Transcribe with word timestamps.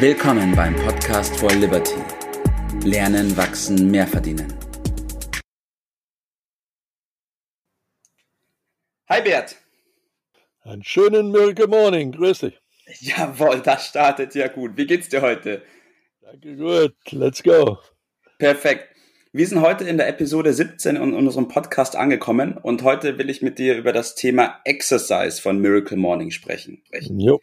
Willkommen 0.00 0.54
beim 0.54 0.76
Podcast 0.76 1.36
for 1.38 1.50
Liberty. 1.50 1.96
Lernen, 2.84 3.36
wachsen, 3.36 3.90
mehr 3.90 4.06
verdienen. 4.06 4.46
Hi 9.08 9.20
Bert. 9.22 9.56
Einen 10.62 10.84
schönen 10.84 11.32
Miracle 11.32 11.66
Morning. 11.66 12.12
Grüß 12.12 12.38
dich. 12.38 12.60
Jawohl, 13.00 13.60
das 13.60 13.88
startet 13.88 14.36
ja 14.36 14.46
gut. 14.46 14.76
Wie 14.76 14.86
geht's 14.86 15.08
dir 15.08 15.20
heute? 15.20 15.62
Danke, 16.20 16.54
gut. 16.54 16.94
Let's 17.10 17.42
go. 17.42 17.78
Perfekt. 18.38 18.94
Wir 19.32 19.48
sind 19.48 19.62
heute 19.62 19.82
in 19.82 19.96
der 19.96 20.06
Episode 20.06 20.52
17 20.52 20.94
in 20.94 21.12
unserem 21.12 21.48
Podcast 21.48 21.96
angekommen 21.96 22.56
und 22.56 22.84
heute 22.84 23.18
will 23.18 23.28
ich 23.30 23.42
mit 23.42 23.58
dir 23.58 23.76
über 23.76 23.92
das 23.92 24.14
Thema 24.14 24.60
Exercise 24.64 25.42
von 25.42 25.58
Miracle 25.58 25.96
Morning 25.96 26.30
sprechen. 26.30 26.84
Jo. 26.92 27.40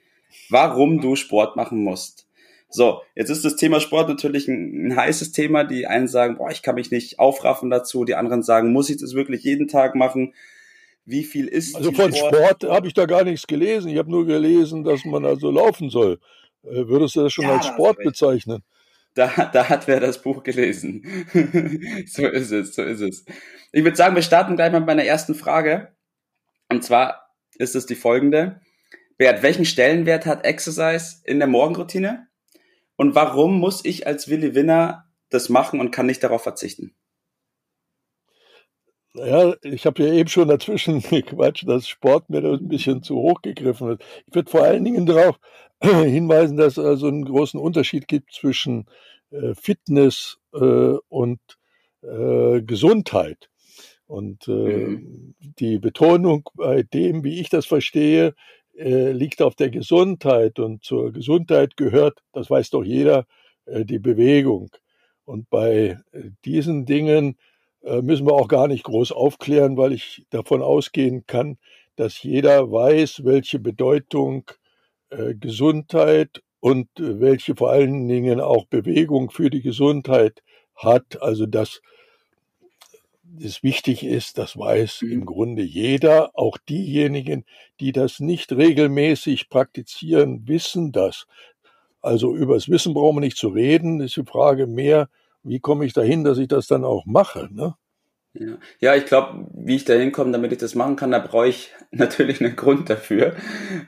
Warum 0.49 1.01
du 1.01 1.17
Sport 1.17 1.57
machen 1.57 1.83
musst. 1.83 2.24
So, 2.69 3.01
jetzt 3.15 3.29
ist 3.29 3.45
das 3.45 3.55
Thema 3.55 3.79
Sport 3.79 4.09
natürlich 4.09 4.47
ein, 4.47 4.87
ein, 4.87 4.95
heißes 4.95 5.31
Thema. 5.31 5.63
Die 5.63 5.87
einen 5.87 6.07
sagen, 6.07 6.37
boah, 6.37 6.49
ich 6.51 6.61
kann 6.61 6.75
mich 6.75 6.91
nicht 6.91 7.19
aufraffen 7.19 7.69
dazu. 7.69 8.05
Die 8.05 8.15
anderen 8.15 8.43
sagen, 8.43 8.73
muss 8.73 8.89
ich 8.89 8.97
das 8.97 9.13
wirklich 9.13 9.43
jeden 9.43 9.67
Tag 9.67 9.95
machen? 9.95 10.33
Wie 11.05 11.23
viel 11.23 11.47
ist 11.47 11.75
Also 11.75 11.91
von 11.91 12.13
Sport, 12.13 12.35
Sport 12.35 12.63
habe 12.63 12.88
ich 12.88 12.93
da 12.93 13.05
gar 13.05 13.23
nichts 13.23 13.47
gelesen. 13.47 13.89
Ich 13.89 13.97
habe 13.97 14.09
nur 14.09 14.25
gelesen, 14.25 14.83
dass 14.83 15.05
man 15.05 15.23
also 15.25 15.51
laufen 15.51 15.89
soll. 15.89 16.19
Äh, 16.63 16.88
würdest 16.88 17.15
du 17.15 17.21
das 17.21 17.33
schon 17.33 17.45
ja, 17.45 17.57
als 17.57 17.67
Sport 17.67 17.99
bezeichnen? 17.99 18.63
Da, 19.13 19.27
da 19.53 19.69
hat 19.69 19.88
wer 19.88 19.99
das 19.99 20.21
Buch 20.21 20.43
gelesen. 20.43 21.05
so 22.07 22.27
ist 22.27 22.52
es, 22.52 22.75
so 22.75 22.81
ist 22.81 23.02
es. 23.02 23.25
Ich 23.71 23.83
würde 23.83 23.95
sagen, 23.95 24.16
wir 24.16 24.23
starten 24.23 24.55
gleich 24.55 24.71
mal 24.71 24.79
mit 24.79 24.88
meiner 24.88 25.05
ersten 25.05 25.35
Frage. 25.35 25.95
Und 26.69 26.83
zwar 26.83 27.33
ist 27.57 27.75
es 27.75 27.85
die 27.85 27.95
folgende. 27.95 28.59
Bert, 29.17 29.43
welchen 29.43 29.63
Stellenwert 29.63 30.25
hat 30.25 30.43
Exercise 30.43 31.21
in 31.23 31.39
der 31.39 31.47
Morgenroutine? 31.47 32.27
Und 32.95 33.16
warum 33.16 33.59
muss 33.59 33.84
ich 33.84 34.08
als 34.08 34.30
Willi 34.30 34.56
Winner 34.56 35.06
das 35.30 35.50
machen 35.50 35.80
und 35.80 35.92
kann 35.92 36.06
nicht 36.06 36.23
darauf 36.23 36.44
verzichten? 36.44 36.95
Ja, 39.16 39.56
ich 39.64 39.86
habe 39.86 40.03
ja 40.03 40.14
eben 40.14 40.30
schon 40.30 40.47
dazwischen 40.47 41.02
gequatscht, 41.09 41.67
dass 41.67 41.88
Sport 41.88 42.30
mir 42.30 42.42
da 42.42 42.53
ein 42.53 42.67
bisschen 42.67 43.02
zu 43.02 43.16
hoch 43.16 43.42
gegriffen 43.42 43.88
wird. 43.88 44.03
Ich 44.28 44.36
würde 44.36 44.52
vor 44.52 44.64
allen 44.64 44.84
Dingen 44.84 45.06
darauf 45.06 45.39
hinweisen, 45.81 46.58
dass 46.58 46.78
es 46.78 46.86
also 46.86 47.08
einen 47.08 47.25
großen 47.25 47.59
Unterschied 47.59 48.08
gibt 48.08 48.34
zwischen 48.34 48.86
äh, 49.31 49.53
Fitness 49.56 50.38
äh, 50.53 50.97
und 51.08 51.39
äh, 52.02 52.62
Gesundheit. 52.62 53.50
Und 54.08 54.47
mhm. 54.47 55.34
die 55.39 55.80
Betonung 55.80 56.47
bei 56.53 56.84
dem, 56.84 57.23
wie 57.23 57.39
ich 57.39 57.50
das 57.50 57.66
verstehe, 57.66 58.36
liegt 58.78 59.42
auf 59.42 59.56
der 59.56 59.70
Gesundheit. 59.70 60.59
Und 60.59 60.84
zur 60.84 61.12
Gesundheit 61.12 61.78
gehört, 61.78 62.20
das 62.34 62.50
weiß 62.50 62.70
doch 62.72 62.84
jeder, 62.84 63.26
die 63.68 64.00
Bewegung. 64.00 64.70
Und 65.26 65.50
bei 65.50 66.00
diesen 66.45 66.86
Dingen 66.86 67.38
müssen 67.81 68.28
wir 68.28 68.34
auch 68.34 68.48
gar 68.48 68.68
nicht 68.68 68.84
groß 68.84 69.12
aufklären, 69.12 69.78
weil 69.78 69.94
ich 69.94 70.26
davon 70.30 70.62
ausgehen 70.62 71.26
kann, 71.26 71.58
dass 71.96 72.22
jeder 72.22 72.72
weiß, 72.72 73.23
welche 73.23 73.59
Bedeutung 73.59 74.52
Gesundheit 75.40 76.42
und 76.59 76.88
äh, 77.00 77.20
welche 77.20 77.56
vor 77.56 77.70
allen 77.70 78.08
Dingen 78.08 78.42
auch 78.42 78.66
Bewegung 78.66 79.30
für 79.30 79.52
die 79.52 79.62
Gesundheit 79.62 80.42
hat. 80.76 81.22
Also 81.22 81.46
dass 81.46 81.81
es 83.42 83.64
wichtig 83.64 84.04
ist, 84.04 84.38
das 84.38 84.58
weiß 84.58 85.02
mhm. 85.02 85.12
im 85.12 85.26
Grunde 85.26 85.64
jeder, 85.64 86.31
auch 86.34 86.58
diejenigen, 86.58 87.45
die 87.80 87.92
das 87.92 88.20
nicht 88.20 88.52
regelmäßig 88.52 89.50
praktizieren, 89.50 90.48
wissen 90.48 90.92
das. 90.92 91.26
Also 92.02 92.36
übers 92.36 92.70
Wissen 92.70 92.94
brauchen 92.94 93.18
wir 93.18 93.22
nicht 93.22 93.38
zu 93.38 93.50
reden, 93.50 94.00
ist 94.00 94.16
die 94.16 94.23
Frage 94.23 94.68
mehr, 94.68 95.09
wie 95.44 95.59
komme 95.59 95.86
ich 95.86 95.94
dahin, 95.94 96.23
dass 96.23 96.38
ich 96.38 96.48
das 96.48 96.68
dann 96.68 96.84
auch 96.84 97.06
mache. 97.06 97.50
Ne? 97.52 97.76
Ja, 98.34 98.58
ja 98.80 98.96
ich 98.96 99.06
glaube, 99.06 99.47
wie 99.53 99.75
ich 99.75 99.85
da 99.85 99.94
hinkomme, 99.94 100.31
damit 100.31 100.52
ich 100.52 100.58
das 100.58 100.75
machen 100.75 100.96
kann, 100.96 101.12
da 101.12 101.19
brauche 101.19 101.47
ich 101.47 101.72
natürlich 101.91 102.41
einen 102.41 102.56
Grund 102.56 102.90
dafür. 102.90 103.35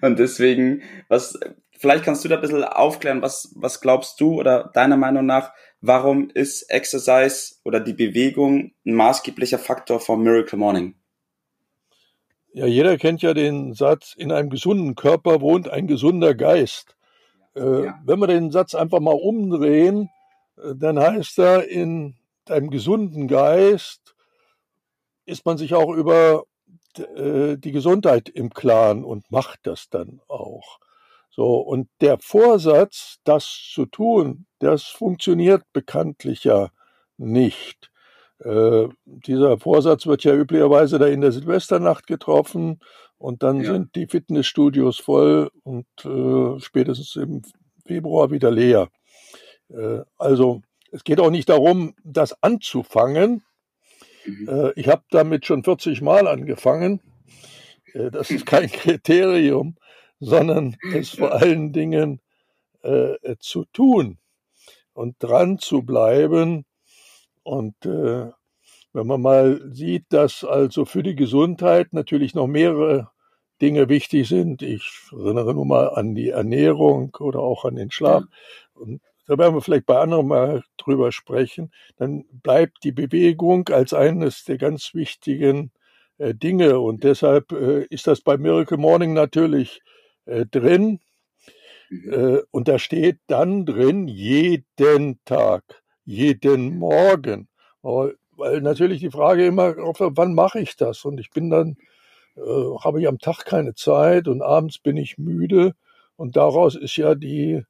Und 0.01 0.19
deswegen, 0.19 0.81
was 1.09 1.39
vielleicht 1.77 2.03
kannst 2.03 2.23
du 2.23 2.29
da 2.29 2.35
ein 2.35 2.41
bisschen 2.41 2.63
aufklären, 2.63 3.21
was, 3.21 3.53
was 3.55 3.81
glaubst 3.81 4.19
du 4.19 4.39
oder 4.39 4.71
deiner 4.73 4.97
Meinung 4.97 5.25
nach, 5.25 5.51
warum 5.81 6.29
ist 6.29 6.63
Exercise 6.69 7.55
oder 7.63 7.79
die 7.79 7.93
Bewegung 7.93 8.71
ein 8.85 8.93
maßgeblicher 8.93 9.59
Faktor 9.59 9.99
von 9.99 10.21
Miracle 10.21 10.57
Morning? 10.57 10.95
Ja, 12.53 12.65
jeder 12.65 12.97
kennt 12.97 13.21
ja 13.21 13.33
den 13.33 13.73
Satz, 13.73 14.15
in 14.17 14.31
einem 14.31 14.49
gesunden 14.49 14.95
Körper 14.95 15.41
wohnt 15.41 15.69
ein 15.69 15.87
gesunder 15.87 16.33
Geist. 16.33 16.95
Äh, 17.55 17.85
ja. 17.85 17.99
Wenn 18.03 18.19
wir 18.19 18.27
den 18.27 18.51
Satz 18.51 18.73
einfach 18.73 18.99
mal 18.99 19.13
umdrehen, 19.13 20.09
äh, 20.57 20.73
dann 20.75 20.97
heißt 20.97 21.37
er, 21.39 21.67
in 21.67 22.15
einem 22.49 22.69
gesunden 22.69 23.27
Geist 23.27 24.15
ist 25.25 25.45
man 25.45 25.57
sich 25.57 25.73
auch 25.73 25.93
über 25.93 26.45
äh, 26.97 27.57
die 27.57 27.71
Gesundheit 27.71 28.29
im 28.29 28.51
Klaren 28.51 29.03
und 29.03 29.29
macht 29.31 29.59
das 29.63 29.89
dann 29.89 30.21
auch. 30.27 30.79
So, 31.29 31.57
und 31.57 31.87
der 32.01 32.17
Vorsatz, 32.17 33.17
das 33.23 33.45
zu 33.73 33.85
tun, 33.85 34.47
das 34.59 34.83
funktioniert 34.83 35.63
bekanntlich 35.71 36.43
ja 36.43 36.71
nicht. 37.17 37.91
Äh, 38.39 38.87
dieser 39.05 39.59
Vorsatz 39.59 40.05
wird 40.05 40.23
ja 40.23 40.33
üblicherweise 40.33 40.99
da 40.99 41.07
in 41.07 41.21
der 41.21 41.31
Silvesternacht 41.31 42.07
getroffen 42.07 42.79
und 43.17 43.43
dann 43.43 43.61
ja. 43.61 43.73
sind 43.73 43.95
die 43.95 44.07
Fitnessstudios 44.07 44.99
voll 44.99 45.51
und 45.63 45.87
äh, 46.05 46.59
spätestens 46.59 47.15
im 47.15 47.41
Februar 47.85 48.31
wieder 48.31 48.51
leer. 48.51 48.89
Äh, 49.69 50.01
also 50.17 50.61
es 50.91 51.03
geht 51.03 51.19
auch 51.19 51.31
nicht 51.31 51.49
darum, 51.49 51.95
das 52.03 52.41
anzufangen. 52.43 53.43
Mhm. 54.25 54.49
Äh, 54.49 54.71
ich 54.75 54.87
habe 54.87 55.03
damit 55.09 55.45
schon 55.45 55.63
40 55.63 56.01
Mal 56.01 56.27
angefangen. 56.27 57.01
Äh, 57.93 58.11
das 58.11 58.29
ist 58.29 58.45
kein 58.45 58.67
Kriterium 58.71 59.77
sondern 60.19 60.75
es 60.93 61.09
vor 61.09 61.33
allen 61.33 61.73
Dingen 61.73 62.21
äh, 62.81 63.35
zu 63.39 63.65
tun 63.65 64.17
und 64.93 65.15
dran 65.19 65.59
zu 65.59 65.83
bleiben. 65.83 66.65
Und 67.43 67.85
äh, 67.85 68.31
wenn 68.93 69.07
man 69.07 69.21
mal 69.21 69.61
sieht, 69.71 70.05
dass 70.09 70.43
also 70.43 70.85
für 70.85 71.03
die 71.03 71.15
Gesundheit 71.15 71.93
natürlich 71.93 72.33
noch 72.33 72.47
mehrere 72.47 73.09
Dinge 73.61 73.89
wichtig 73.89 74.27
sind, 74.27 74.61
ich 74.61 74.83
erinnere 75.11 75.53
nur 75.53 75.65
mal 75.65 75.89
an 75.89 76.15
die 76.15 76.29
Ernährung 76.29 77.15
oder 77.19 77.39
auch 77.39 77.65
an 77.65 77.75
den 77.75 77.91
Schlaf, 77.91 78.23
und 78.73 79.01
da 79.27 79.37
werden 79.37 79.55
wir 79.55 79.61
vielleicht 79.61 79.85
bei 79.85 79.99
anderen 79.99 80.27
mal 80.27 80.63
drüber 80.77 81.11
sprechen, 81.11 81.71
dann 81.97 82.25
bleibt 82.31 82.83
die 82.83 82.93
Bewegung 82.93 83.67
als 83.69 83.93
eines 83.93 84.45
der 84.45 84.57
ganz 84.57 84.93
wichtigen 84.93 85.71
äh, 86.17 86.33
Dinge. 86.33 86.79
Und 86.79 87.03
deshalb 87.03 87.51
äh, 87.51 87.85
ist 87.89 88.07
das 88.07 88.21
bei 88.21 88.37
Miracle 88.37 88.77
Morning 88.77 89.13
natürlich 89.13 89.81
äh, 90.27 90.45
drin. 90.45 90.99
Mhm. 91.89 92.13
Äh, 92.13 92.41
und 92.51 92.67
da 92.67 92.79
steht 92.79 93.19
dann 93.27 93.65
drin, 93.65 94.07
jeden 94.07 95.19
Tag, 95.25 95.63
jeden 96.05 96.77
Morgen. 96.77 97.47
Aber, 97.81 98.11
weil 98.31 98.61
natürlich 98.61 98.99
die 98.99 99.11
Frage 99.11 99.45
immer, 99.45 99.75
wann 99.77 100.33
mache 100.33 100.59
ich 100.59 100.75
das? 100.75 101.05
Und 101.05 101.19
ich 101.19 101.31
bin 101.31 101.49
dann, 101.49 101.77
äh, 102.35 102.41
habe 102.83 103.01
ich 103.01 103.07
am 103.07 103.19
Tag 103.19 103.45
keine 103.45 103.73
Zeit 103.73 104.27
und 104.27 104.41
abends 104.41 104.79
bin 104.79 104.97
ich 104.97 105.17
müde. 105.17 105.73
Und 106.17 106.35
daraus 106.35 106.75
ist 106.75 106.97
ja 106.97 107.15
die 107.15 107.63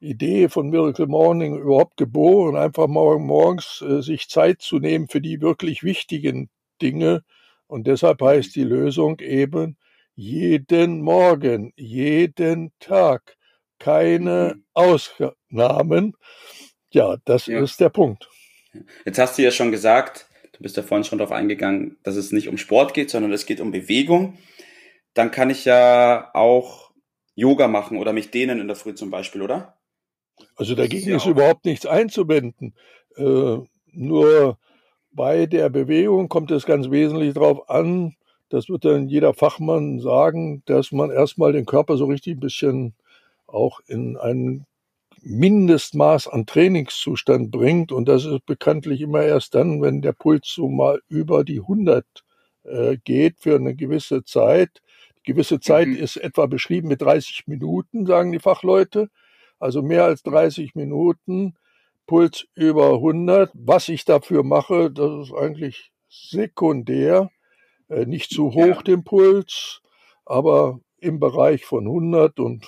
Idee 0.00 0.48
von 0.48 0.68
Miracle 0.70 1.06
Morning 1.06 1.56
überhaupt 1.56 1.96
geboren, 1.96 2.56
einfach 2.56 2.88
morgen 2.88 3.26
morgens 3.26 3.82
äh, 3.86 4.02
sich 4.02 4.28
Zeit 4.28 4.60
zu 4.60 4.80
nehmen 4.80 5.08
für 5.08 5.20
die 5.20 5.40
wirklich 5.40 5.84
wichtigen 5.84 6.50
Dinge. 6.82 7.22
Und 7.68 7.86
deshalb 7.86 8.20
heißt 8.20 8.54
die 8.56 8.64
Lösung 8.64 9.20
eben, 9.20 9.76
jeden 10.14 11.00
Morgen, 11.00 11.72
jeden 11.76 12.72
Tag, 12.78 13.36
keine 13.78 14.54
mhm. 14.56 14.64
Ausnahmen. 14.74 16.16
Ja, 16.90 17.16
das 17.24 17.46
ja. 17.46 17.60
ist 17.60 17.80
der 17.80 17.88
Punkt. 17.88 18.28
Jetzt 19.04 19.18
hast 19.18 19.38
du 19.38 19.42
ja 19.42 19.50
schon 19.50 19.70
gesagt, 19.70 20.28
du 20.52 20.62
bist 20.62 20.76
ja 20.76 20.82
vorhin 20.82 21.04
schon 21.04 21.18
darauf 21.18 21.32
eingegangen, 21.32 21.98
dass 22.02 22.16
es 22.16 22.32
nicht 22.32 22.48
um 22.48 22.58
Sport 22.58 22.94
geht, 22.94 23.10
sondern 23.10 23.32
es 23.32 23.46
geht 23.46 23.60
um 23.60 23.70
Bewegung. 23.70 24.38
Dann 25.14 25.30
kann 25.30 25.50
ich 25.50 25.64
ja 25.64 26.30
auch 26.34 26.92
Yoga 27.34 27.68
machen 27.68 27.98
oder 27.98 28.12
mich 28.12 28.30
dehnen 28.30 28.60
in 28.60 28.66
der 28.66 28.76
Früh 28.76 28.94
zum 28.94 29.10
Beispiel, 29.10 29.42
oder? 29.42 29.78
Also 30.56 30.74
dagegen 30.74 31.02
ist, 31.02 31.08
ja 31.08 31.16
ist 31.16 31.26
überhaupt 31.26 31.64
nichts 31.64 31.86
einzuwenden. 31.86 32.74
Äh, 33.16 33.58
nur 33.86 34.58
bei 35.10 35.46
der 35.46 35.68
Bewegung 35.68 36.28
kommt 36.28 36.50
es 36.50 36.64
ganz 36.64 36.90
wesentlich 36.90 37.34
darauf 37.34 37.68
an, 37.68 38.16
das 38.52 38.68
wird 38.68 38.84
dann 38.84 39.08
jeder 39.08 39.34
Fachmann 39.34 40.00
sagen, 40.00 40.62
dass 40.66 40.92
man 40.92 41.10
erstmal 41.10 41.52
den 41.52 41.66
Körper 41.66 41.96
so 41.96 42.04
richtig 42.04 42.36
ein 42.36 42.40
bisschen 42.40 42.94
auch 43.46 43.80
in 43.86 44.16
ein 44.16 44.66
Mindestmaß 45.22 46.28
an 46.28 46.46
Trainingszustand 46.46 47.50
bringt. 47.50 47.92
Und 47.92 48.08
das 48.08 48.24
ist 48.24 48.44
bekanntlich 48.44 49.00
immer 49.00 49.22
erst 49.22 49.54
dann, 49.54 49.80
wenn 49.80 50.02
der 50.02 50.12
Puls 50.12 50.48
so 50.48 50.68
mal 50.68 51.00
über 51.08 51.44
die 51.44 51.60
100 51.60 52.04
äh, 52.64 52.96
geht 53.04 53.36
für 53.38 53.56
eine 53.56 53.74
gewisse 53.74 54.24
Zeit. 54.24 54.82
Die 55.18 55.32
gewisse 55.32 55.60
Zeit 55.60 55.88
mhm. 55.88 55.96
ist 55.96 56.16
etwa 56.16 56.46
beschrieben 56.46 56.88
mit 56.88 57.02
30 57.02 57.46
Minuten, 57.46 58.06
sagen 58.06 58.32
die 58.32 58.40
Fachleute. 58.40 59.08
also 59.58 59.80
mehr 59.82 60.04
als 60.04 60.22
30 60.24 60.74
Minuten, 60.74 61.54
Puls 62.06 62.46
über 62.54 62.94
100. 62.94 63.50
Was 63.54 63.88
ich 63.88 64.04
dafür 64.04 64.42
mache, 64.42 64.90
das 64.90 65.28
ist 65.28 65.34
eigentlich 65.34 65.92
sekundär, 66.08 67.30
nicht 68.06 68.30
zu 68.30 68.54
hoch 68.54 68.76
ja. 68.76 68.82
den 68.82 69.04
Puls, 69.04 69.80
aber 70.24 70.80
im 70.98 71.18
Bereich 71.18 71.64
von 71.64 71.86
100 71.86 72.38
und 72.40 72.66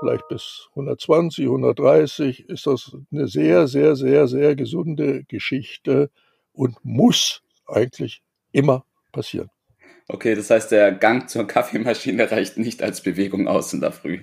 vielleicht 0.00 0.28
bis 0.28 0.68
120, 0.70 1.44
130 1.44 2.48
ist 2.48 2.66
das 2.66 2.96
eine 3.12 3.28
sehr, 3.28 3.68
sehr, 3.68 3.96
sehr, 3.96 4.26
sehr 4.26 4.56
gesunde 4.56 5.24
Geschichte 5.24 6.10
und 6.52 6.76
muss 6.82 7.42
eigentlich 7.66 8.22
immer 8.52 8.84
passieren. 9.12 9.50
Okay, 10.08 10.34
das 10.34 10.50
heißt, 10.50 10.72
der 10.72 10.92
Gang 10.92 11.30
zur 11.30 11.46
Kaffeemaschine 11.46 12.30
reicht 12.30 12.58
nicht 12.58 12.82
als 12.82 13.02
Bewegung 13.02 13.46
aus 13.46 13.72
in 13.72 13.80
der 13.80 13.92
Früh. 13.92 14.20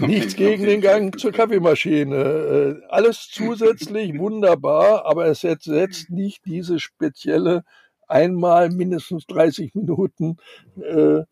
Nichts 0.00 0.36
gegen 0.36 0.64
den 0.64 0.80
Gang 0.82 1.18
zur 1.18 1.32
Kaffeemaschine. 1.32 2.82
Äh, 2.82 2.86
alles 2.88 3.28
zusätzlich 3.32 4.18
wunderbar, 4.18 5.06
aber 5.06 5.26
es 5.26 5.40
setzt 5.40 6.10
nicht 6.10 6.44
diese 6.44 6.78
spezielle 6.78 7.64
einmal 8.06 8.70
mindestens 8.70 9.26
30 9.26 9.74
Minuten 9.74 10.36
äh, 10.80 11.22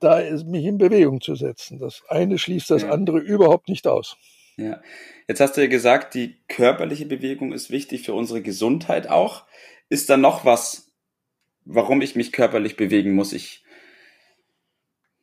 da 0.00 0.18
ist, 0.18 0.46
mich 0.46 0.64
in 0.64 0.78
Bewegung 0.78 1.20
zu 1.20 1.34
setzen. 1.34 1.78
Das 1.78 2.02
eine 2.08 2.38
schließt 2.38 2.70
das 2.70 2.82
ja. 2.82 2.90
andere 2.90 3.18
überhaupt 3.18 3.68
nicht 3.68 3.86
aus. 3.86 4.16
Ja. 4.56 4.80
Jetzt 5.26 5.40
hast 5.40 5.56
du 5.56 5.62
ja 5.62 5.66
gesagt, 5.66 6.14
die 6.14 6.36
körperliche 6.48 7.06
Bewegung 7.06 7.52
ist 7.52 7.70
wichtig 7.70 8.02
für 8.02 8.14
unsere 8.14 8.42
Gesundheit 8.42 9.08
auch. 9.08 9.44
Ist 9.88 10.10
da 10.10 10.16
noch 10.16 10.44
was, 10.44 10.92
warum 11.64 12.02
ich 12.02 12.14
mich 12.14 12.32
körperlich 12.32 12.76
bewegen 12.76 13.14
muss? 13.14 13.32
Ich, 13.32 13.64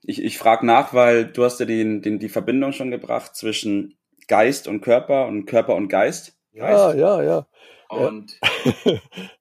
ich, 0.02 0.22
ich 0.24 0.38
frage 0.38 0.66
nach, 0.66 0.94
weil 0.94 1.26
du 1.26 1.44
hast 1.44 1.60
ja 1.60 1.66
den, 1.66 2.02
den, 2.02 2.20
die 2.20 2.30
Verbindung 2.30 2.74
schon 2.74 2.92
gebracht 2.92 3.36
zwischen 3.36 3.98
Geist 4.28 4.68
und 4.68 4.82
Körper 4.82 5.28
und 5.28 5.46
Körper 5.46 5.76
und 5.76 5.88
Geist. 5.88 6.38
Ja, 6.54 6.94
ja, 6.94 7.22
ja. 7.22 7.48
Und 7.90 8.40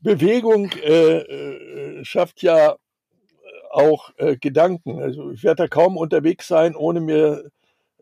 Bewegung 0.00 0.70
äh, 0.72 1.18
äh, 1.18 2.04
schafft 2.04 2.42
ja 2.42 2.76
auch 3.70 4.10
äh, 4.18 4.36
Gedanken. 4.36 5.00
Also 5.00 5.30
ich 5.30 5.42
werde 5.42 5.64
da 5.64 5.68
kaum 5.68 5.96
unterwegs 5.96 6.46
sein, 6.46 6.76
ohne 6.76 7.00
mir 7.00 7.50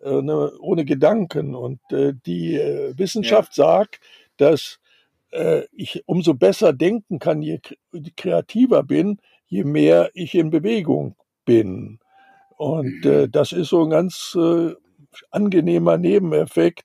äh, 0.02 0.20
ne, 0.22 0.52
ohne 0.58 0.84
Gedanken. 0.84 1.54
Und 1.54 1.80
äh, 1.90 2.12
die 2.26 2.56
äh, 2.56 2.96
Wissenschaft 2.98 3.56
ja. 3.56 3.64
sagt, 3.64 4.00
dass 4.36 4.78
äh, 5.30 5.62
ich 5.72 6.02
umso 6.06 6.34
besser 6.34 6.72
denken 6.72 7.18
kann, 7.18 7.42
je 7.42 7.60
kreativer 8.16 8.82
bin, 8.82 9.18
je 9.46 9.64
mehr 9.64 10.10
ich 10.14 10.34
in 10.34 10.50
Bewegung 10.50 11.16
bin. 11.44 11.98
Und 12.56 13.04
äh, 13.04 13.26
mhm. 13.26 13.32
das 13.32 13.52
ist 13.52 13.68
so 13.68 13.82
ein 13.84 13.90
ganz 13.90 14.36
äh, 14.38 14.74
angenehmer 15.30 15.98
Nebeneffekt. 15.98 16.84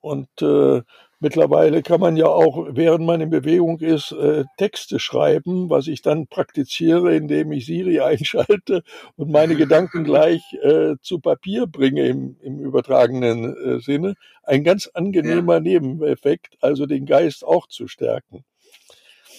Und 0.00 0.28
äh, 0.40 0.82
Mittlerweile 1.22 1.82
kann 1.82 2.00
man 2.00 2.16
ja 2.16 2.26
auch, 2.26 2.66
während 2.70 3.06
man 3.06 3.20
in 3.20 3.30
Bewegung 3.30 3.78
ist, 3.78 4.10
äh, 4.10 4.42
Texte 4.56 4.98
schreiben, 4.98 5.70
was 5.70 5.86
ich 5.86 6.02
dann 6.02 6.26
praktiziere, 6.26 7.14
indem 7.14 7.52
ich 7.52 7.64
Siri 7.64 8.00
einschalte 8.00 8.82
und 9.14 9.30
meine 9.30 9.54
Gedanken 9.54 10.02
gleich 10.02 10.42
äh, 10.62 10.96
zu 11.00 11.20
Papier 11.20 11.68
bringe 11.68 12.08
im, 12.08 12.36
im 12.42 12.58
übertragenen 12.58 13.56
äh, 13.56 13.78
Sinne. 13.78 14.16
Ein 14.42 14.64
ganz 14.64 14.88
angenehmer 14.88 15.54
ja. 15.54 15.60
Nebeneffekt, 15.60 16.58
also 16.60 16.86
den 16.86 17.06
Geist 17.06 17.44
auch 17.46 17.68
zu 17.68 17.86
stärken. 17.86 18.44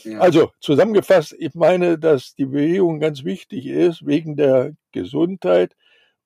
Ja. 0.06 0.20
Also 0.20 0.52
zusammengefasst, 0.62 1.36
ich 1.38 1.54
meine, 1.54 2.00
dass 2.00 2.34
die 2.34 2.46
Bewegung 2.46 3.02
ganz 3.02 3.26
wichtig 3.26 3.68
ist 3.68 4.06
wegen 4.06 4.38
der 4.38 4.72
Gesundheit, 4.94 5.76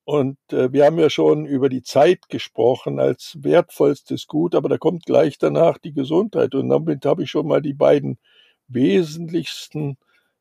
und 0.08 0.38
äh, 0.54 0.72
wir 0.72 0.86
haben 0.86 0.98
ja 0.98 1.10
schon 1.10 1.46
über 1.46 1.68
die 1.68 1.84
Zeit 1.84 2.30
gesprochen 2.30 2.98
als 2.98 3.40
wertvollstes 3.42 4.26
Gut, 4.26 4.56
aber 4.56 4.70
da 4.70 4.78
kommt 4.78 5.06
gleich 5.06 5.38
danach 5.38 5.78
die 5.80 5.92
Gesundheit. 5.92 6.56
Und 6.56 6.70
damit 6.70 7.06
habe 7.06 7.24
ich 7.24 7.30
schon 7.30 7.46
mal 7.46 7.62
die 7.62 7.74
beiden 7.74 8.18
wesentlichsten 8.70 9.98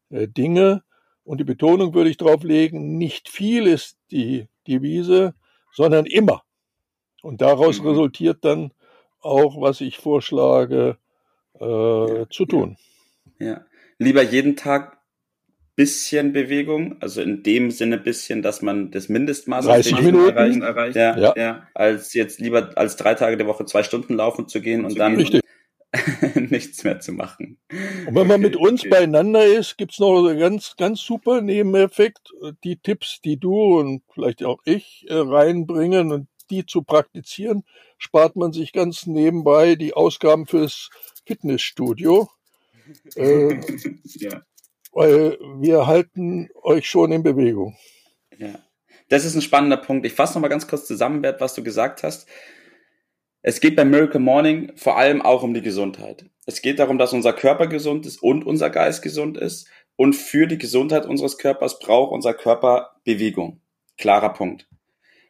äh, 0.09 0.29
Dinge. 0.29 0.85
Und 1.25 1.39
die 1.39 1.45
Betonung 1.45 1.95
würde 1.95 2.11
ich 2.11 2.17
drauf 2.17 2.45
legen, 2.45 2.97
nicht 2.97 3.29
viel 3.29 3.67
ist 3.67 3.99
die 4.13 4.47
Devise, 4.69 5.35
sondern 5.73 6.07
immer. 6.07 6.45
Und 7.23 7.41
daraus 7.41 7.81
mhm. 7.81 7.89
resultiert 7.89 8.45
dann 8.45 8.71
auch, 9.21 9.61
was 9.61 9.81
ich 9.81 9.99
vorschlage, 9.99 10.97
äh, 11.59 12.19
ja, 12.19 12.31
zu 12.31 12.47
tun. 12.47 12.77
Ja. 13.41 13.47
ja. 13.47 13.65
Lieber 13.99 14.23
jeden 14.23 14.55
Tag 14.55 14.96
bisschen 15.77 16.33
Bewegung, 16.33 16.97
also 17.01 17.21
in 17.21 17.43
dem 17.43 17.71
Sinne 17.71 17.99
bisschen, 17.99 18.43
dass 18.43 18.63
man 18.63 18.91
das 18.91 19.11
Mindestmaß 19.11 19.67
30 19.67 20.01
Minuten 20.01 20.31
erreichen, 20.31 20.63
erreicht, 20.63 20.97
ja, 20.97 21.17
ja. 21.19 21.35
ja, 21.37 21.69
als 21.75 22.15
jetzt 22.15 22.41
lieber 22.41 22.73
als 22.77 22.97
drei 22.97 23.15
Tage 23.15 23.37
der 23.37 23.47
Woche 23.47 23.67
zwei 23.67 23.83
Stunden 23.83 24.15
laufen 24.15 24.49
zu 24.49 24.63
gehen 24.63 24.87
und 24.87 24.99
dann 24.99 25.17
Richtig. 25.17 25.43
nichts 26.51 26.83
mehr 26.83 27.01
zu 27.01 27.13
machen. 27.13 27.59
Und 28.07 28.15
wenn 28.15 28.27
man 28.27 28.41
mit 28.41 28.57
uns 28.57 28.89
beieinander 28.89 29.45
ist, 29.45 29.77
gibt's 29.77 29.99
noch 29.99 30.27
einen 30.27 30.39
ganz, 30.39 30.75
ganz 30.77 31.01
super 31.01 31.43
Nebeneffekt. 31.43 32.33
Die 32.65 32.77
Tipps, 32.77 33.21
die 33.23 33.37
du 33.37 33.79
und 33.79 34.03
vielleicht 34.13 34.45
auch 34.45 34.61
ich 34.65 35.05
äh, 35.09 35.15
reinbringen 35.15 36.11
und 36.11 36.27
die 36.51 36.65
zu 36.65 36.83
praktizieren, 36.83 37.65
spart 37.99 38.37
man 38.37 38.53
sich 38.53 38.73
ganz 38.73 39.07
nebenbei 39.07 39.75
die 39.75 39.93
Ausgaben 39.93 40.47
fürs 40.47 40.91
Fitnessstudio. 41.27 42.29
äh, 43.17 43.61
ja 44.15 44.43
weil 44.97 45.37
wir 45.61 45.87
halten 45.87 46.49
euch 46.63 46.89
schon 46.89 47.13
in 47.13 47.23
Bewegung. 47.23 47.77
Ja, 48.39 48.59
das 49.11 49.27
ist 49.27 49.35
ein 49.35 49.43
spannender 49.43 49.77
Punkt. 49.77 50.07
Ich 50.07 50.15
fasse 50.15 50.35
nochmal 50.35 50.49
ganz 50.49 50.67
kurz 50.67 50.87
zusammen, 50.87 51.21
Bert, 51.21 51.41
was 51.43 51.55
du 51.55 51.63
gesagt 51.63 52.03
hast. 52.03 52.27
Es 53.43 53.61
geht 53.61 53.77
beim 53.77 53.91
Miracle 53.91 54.21
Morning 54.21 54.73
vor 54.75 54.97
allem 54.97 55.21
auch 55.21 55.43
um 55.43 55.53
die 55.53 55.61
Gesundheit. 55.61 56.25
Es 56.47 56.63
geht 56.63 56.79
darum, 56.79 56.97
dass 56.97 57.13
unser 57.13 57.35
Körper 57.35 57.67
gesund 57.67 58.07
ist 58.07 58.23
und 58.23 58.47
unser 58.47 58.71
Geist 58.71 59.03
gesund 59.03 59.37
ist. 59.37 59.69
Und 59.97 60.15
für 60.15 60.47
die 60.47 60.59
Gesundheit 60.59 61.05
unseres 61.05 61.37
Körpers 61.37 61.79
braucht 61.79 62.13
unser 62.13 62.33
Körper 62.33 62.97
Bewegung. 63.05 63.61
Klarer 63.99 64.33
Punkt. 64.33 64.67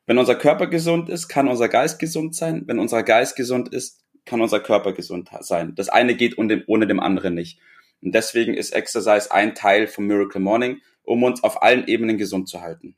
Wenn 0.07 0.19
unser 0.19 0.37
Körper 0.37 0.69
gesund 0.69 1.09
ist, 1.09 1.27
kann 1.27 1.49
unser 1.49 1.69
Geist 1.69 1.99
gesund 1.99 2.37
sein. 2.37 2.62
Wenn 2.67 2.79
unser 2.79 3.03
Geist 3.03 3.35
gesund 3.35 3.75
ist, 3.75 4.05
kann 4.25 4.41
unser 4.41 4.61
Körper 4.61 4.93
gesund 4.93 5.29
sein. 5.41 5.75
Das 5.75 5.89
eine 5.89 6.15
geht 6.15 6.39
ohne 6.39 6.87
dem 6.87 7.01
anderen 7.01 7.35
nicht. 7.35 7.59
Und 8.03 8.15
deswegen 8.15 8.55
ist 8.55 8.73
Exercise 8.73 9.31
ein 9.31 9.55
Teil 9.55 9.87
vom 9.87 10.07
Miracle 10.07 10.41
Morning, 10.41 10.81
um 11.03 11.23
uns 11.23 11.43
auf 11.43 11.63
allen 11.63 11.87
Ebenen 11.87 12.19
gesund 12.19 12.49
zu 12.49 12.61
halten. 12.61 12.97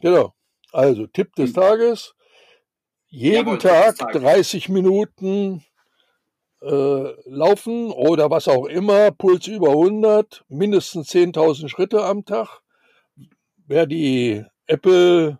Genau. 0.00 0.34
Also 0.72 1.06
Tipp 1.06 1.34
des 1.34 1.52
Tages. 1.52 2.14
Jeden 3.08 3.58
Jawohl, 3.58 3.58
Tag 3.58 4.12
30 4.12 4.68
Minuten 4.68 5.64
äh, 6.62 7.12
laufen 7.24 7.90
oder 7.90 8.30
was 8.30 8.48
auch 8.48 8.66
immer, 8.66 9.10
Puls 9.10 9.46
über 9.46 9.70
100, 9.70 10.44
mindestens 10.48 11.10
10.000 11.10 11.68
Schritte 11.68 12.04
am 12.04 12.24
Tag. 12.24 12.60
Wer 13.66 13.86
die 13.86 14.44
Apple 14.66 15.38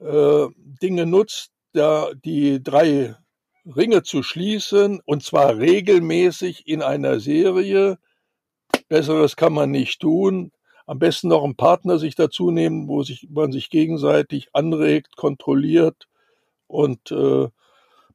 äh, 0.00 0.46
Dinge 0.56 1.06
nutzt, 1.06 1.52
da 1.72 2.12
die 2.14 2.62
drei 2.62 3.16
Ringe 3.64 4.02
zu 4.02 4.22
schließen 4.22 5.00
und 5.04 5.22
zwar 5.22 5.58
regelmäßig 5.58 6.66
in 6.66 6.82
einer 6.82 7.20
Serie, 7.20 7.98
Besseres 8.92 9.36
kann 9.36 9.54
man 9.54 9.70
nicht 9.70 10.00
tun. 10.02 10.52
Am 10.86 10.98
besten 10.98 11.28
noch 11.28 11.44
einen 11.44 11.56
Partner 11.56 11.98
sich 11.98 12.14
dazu 12.14 12.50
nehmen, 12.50 12.88
wo 12.88 13.02
sich, 13.02 13.26
man 13.30 13.50
sich 13.50 13.70
gegenseitig 13.70 14.50
anregt, 14.52 15.16
kontrolliert 15.16 16.08
und 16.66 17.10
äh, 17.10 17.48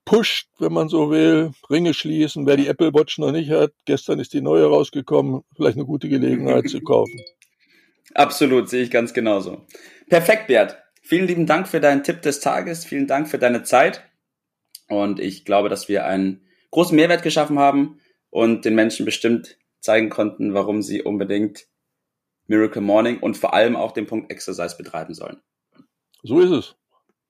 pusht, 0.05 0.50
wenn 0.60 0.72
man 0.72 0.88
so 0.88 1.10
will, 1.10 1.51
Ringe 1.67 1.96
schließen. 1.96 2.46
Wer 2.46 2.57
die 2.57 2.67
Apple 2.67 2.93
Watch 2.93 3.17
noch 3.17 3.31
nicht 3.31 3.50
hat, 3.50 3.72
gestern 3.86 4.19
ist 4.19 4.34
die 4.34 4.41
neue 4.41 4.65
rausgekommen, 4.65 5.41
vielleicht 5.55 5.77
eine 5.77 5.88
gute 5.88 6.10
Gelegenheit 6.10 6.69
zu 6.69 6.79
kaufen. 6.81 7.19
Absolut, 8.13 8.69
sehe 8.69 8.84
ich 8.84 8.91
ganz 8.91 9.15
genauso. 9.15 9.65
Perfekt, 10.10 10.46
Bert. 10.46 10.77
Vielen 11.01 11.25
lieben 11.25 11.48
Dank 11.48 11.67
für 11.67 11.79
deinen 11.79 12.03
Tipp 12.03 12.22
des 12.22 12.39
Tages. 12.39 12.86
Vielen 12.86 13.07
Dank 13.07 13.27
für 13.27 13.39
deine 13.39 13.63
Zeit. 13.63 14.03
Und 14.89 15.19
ich 15.19 15.43
glaube, 15.43 15.69
dass 15.69 15.89
wir 15.89 16.05
einen 16.05 16.46
großen 16.69 16.96
Mehrwert 16.96 17.24
geschaffen 17.24 17.57
haben 17.57 18.00
und 18.29 18.63
den 18.63 18.75
Menschen 18.75 19.05
bestimmt 19.05 19.57
zeigen 19.88 20.10
konnten, 20.10 20.53
warum 20.53 20.82
sie 20.82 21.01
unbedingt 21.01 21.65
Miracle 22.48 22.82
Morning 22.82 23.20
und 23.20 23.38
vor 23.38 23.53
allem 23.53 23.77
auch 23.77 23.94
den 23.94 24.06
Punkt 24.06 24.29
Exercise 24.32 24.75
betreiben 24.75 25.13
sollen. 25.13 25.41
So 26.24 26.41
ist 26.41 26.51
es. 26.51 26.75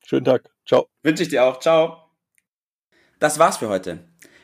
Schönen 0.04 0.26
Tag. 0.26 0.50
Ciao. 0.66 0.88
Wünsche 1.04 1.24
ich 1.24 1.30
dir 1.30 1.44
auch. 1.44 1.60
Ciao. 1.60 2.10
Das 3.20 3.38
war's 3.38 3.58
für 3.58 3.70
heute. 3.70 4.00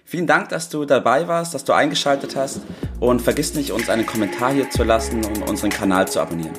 Vielen 0.06 0.28
Dank, 0.28 0.50
dass 0.50 0.70
du 0.70 0.86
dabei 0.86 1.28
warst, 1.28 1.56
dass 1.56 1.64
du 1.64 1.74
eingeschaltet 1.74 2.36
hast 2.36 2.62
und 3.00 3.22
vergiss 3.22 3.56
nicht, 3.56 3.72
uns 3.72 3.90
einen 3.90 4.06
Kommentar 4.06 4.54
hier 4.54 4.70
zu 4.70 4.84
lassen 4.84 5.26
und 5.26 5.50
unseren 5.50 5.72
Kanal 5.72 6.08
zu 6.08 6.20
abonnieren. 6.20 6.58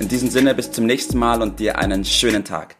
In 0.00 0.08
diesem 0.08 0.30
Sinne 0.30 0.54
bis 0.54 0.70
zum 0.70 0.86
nächsten 0.86 1.18
Mal 1.18 1.42
und 1.42 1.58
dir 1.60 1.78
einen 1.78 2.04
schönen 2.04 2.44
Tag. 2.44 2.77